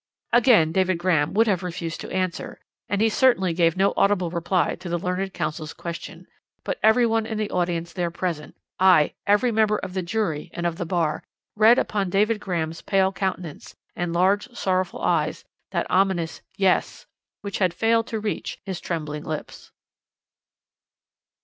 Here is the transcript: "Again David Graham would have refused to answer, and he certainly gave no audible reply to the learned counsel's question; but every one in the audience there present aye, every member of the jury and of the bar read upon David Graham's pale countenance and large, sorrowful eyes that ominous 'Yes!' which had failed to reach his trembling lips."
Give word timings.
"Again 0.33 0.71
David 0.71 0.97
Graham 0.97 1.35
would 1.35 1.45
have 1.45 1.61
refused 1.61 2.01
to 2.01 2.09
answer, 2.11 2.59
and 2.89 3.01
he 3.01 3.07
certainly 3.07 3.53
gave 3.53 3.77
no 3.77 3.93
audible 3.95 4.31
reply 4.31 4.73
to 4.77 4.89
the 4.89 4.97
learned 4.97 5.31
counsel's 5.31 5.73
question; 5.75 6.25
but 6.63 6.79
every 6.81 7.05
one 7.05 7.27
in 7.27 7.37
the 7.37 7.51
audience 7.51 7.93
there 7.93 8.09
present 8.09 8.55
aye, 8.79 9.13
every 9.27 9.51
member 9.51 9.77
of 9.77 9.93
the 9.93 10.01
jury 10.01 10.49
and 10.55 10.65
of 10.65 10.77
the 10.77 10.87
bar 10.87 11.21
read 11.55 11.77
upon 11.77 12.09
David 12.09 12.39
Graham's 12.41 12.81
pale 12.81 13.11
countenance 13.13 13.75
and 13.95 14.11
large, 14.11 14.49
sorrowful 14.55 15.03
eyes 15.03 15.45
that 15.69 15.85
ominous 15.87 16.41
'Yes!' 16.57 17.05
which 17.41 17.59
had 17.59 17.71
failed 17.71 18.07
to 18.07 18.19
reach 18.19 18.59
his 18.65 18.81
trembling 18.81 19.23
lips." 19.23 19.69